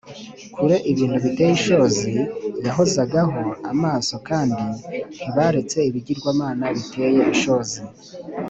kure 0.53 0.77
ibintu 0.91 1.17
biteye 1.25 1.51
ishozi 1.59 2.11
yahozagaho 2.65 3.39
amaso 3.71 4.13
kandi 4.29 4.63
ntibaretse 5.19 5.77
ibigirwamana 5.89 6.63
biteye 6.75 7.19
ishozi 7.35 7.79